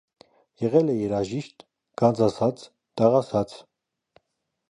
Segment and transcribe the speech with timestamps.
[0.61, 1.65] Եղել է երաժիշտ,
[2.03, 2.63] գանձասաց,
[3.01, 3.57] տաղասաց։